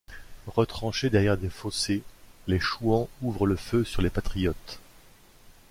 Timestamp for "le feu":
3.45-3.83